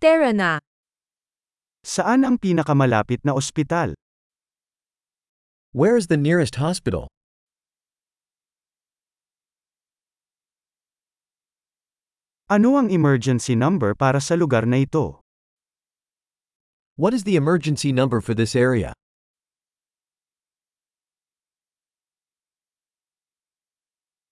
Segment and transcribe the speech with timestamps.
[0.00, 0.56] Tara na.
[1.84, 3.92] Saan ang pinakamalapit na ospital?
[5.76, 7.12] Where is the nearest hospital?
[12.48, 15.20] Ano ang emergency number para sa lugar na ito?
[16.96, 18.96] What is the emergency number for this area?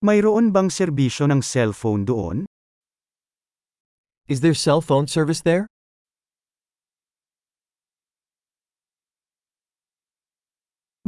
[0.00, 2.48] Mayroon bang serbisyo ng cellphone doon?
[4.28, 5.64] Is there cell phone service there?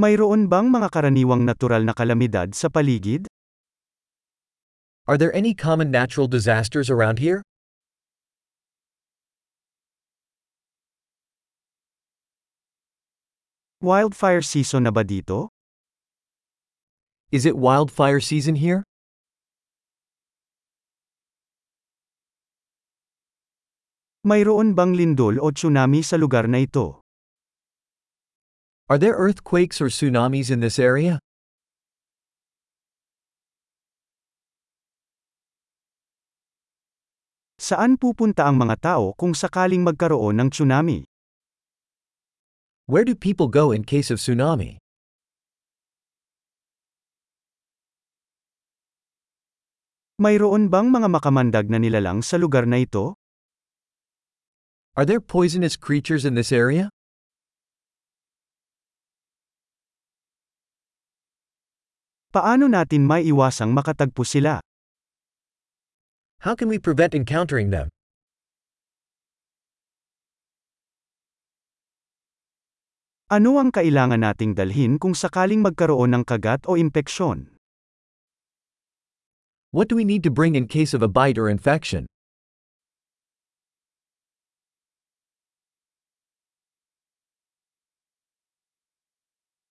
[0.00, 3.28] Mayroon bang mga karaniwang natural na kalamidad sa paligid?
[5.04, 7.44] Are there any common natural disasters around here?
[13.84, 15.52] Wildfire season na ba dito?
[17.28, 18.88] Is it wildfire season here?
[24.20, 27.00] Mayroon bang lindol o tsunami sa lugar na ito?
[28.92, 31.16] Are there earthquakes or tsunamis in this area?
[37.56, 41.08] Saan pupunta ang mga tao kung sakaling magkaroon ng tsunami?
[42.92, 44.76] Where do people go in case of tsunami?
[50.20, 53.19] Mayroon bang mga makamandag na nilalang sa lugar na ito?
[54.98, 56.90] Are there poisonous creatures in this area?
[62.34, 64.58] Paano natin maiiwasang makatagpo sila?
[66.42, 67.86] How can we prevent encountering them?
[73.30, 77.46] Ano ang kailangan nating dalhin kung sakaling magkaroon ng kagat o impeksyon?
[79.70, 82.10] What do we need to bring in case of a bite or infection?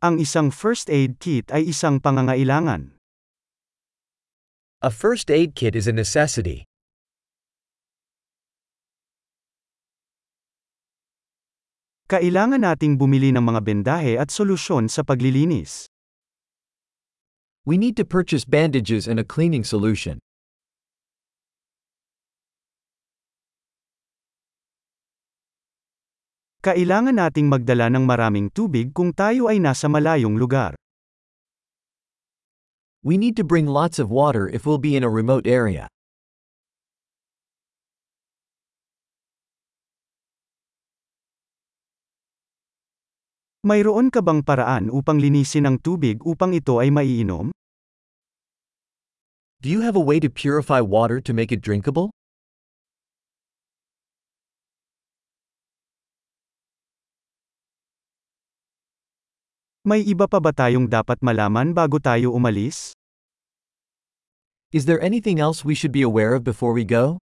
[0.00, 2.96] Ang isang first aid kit ay isang pangangailangan.
[4.80, 6.64] A first aid kit is a necessity.
[12.08, 15.84] Kailangan nating bumili ng mga bendahe at solusyon sa paglilinis.
[17.68, 20.16] We need to purchase bandages and a cleaning solution.
[26.60, 30.76] Kailangan nating magdala ng maraming tubig kung tayo ay nasa malayong lugar.
[33.00, 35.88] We need to bring lots of water if we'll be in a remote area.
[43.64, 47.56] Mayroon ka bang paraan upang linisin ang tubig upang ito ay maiinom?
[49.64, 52.12] Do you have a way to purify water to make it drinkable?
[59.90, 62.94] May iba pa ba tayong dapat malaman bago tayo umalis?
[64.70, 67.18] Is there anything else we should be aware of before we go?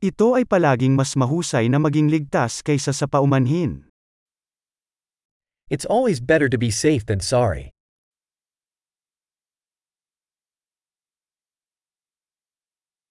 [0.00, 3.92] Ito ay palaging mas mahusay na maging ligtas kaysa sa paumanhin.
[5.68, 7.75] It's always better to be safe than sorry.